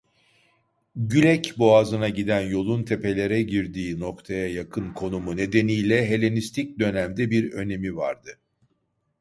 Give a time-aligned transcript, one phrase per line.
[0.95, 8.39] Gülek Boğazı'na giden yolun tepelere girdiği noktaya yakın konumu nedeniyle Helenistik Dönem'de bir önemi vardı.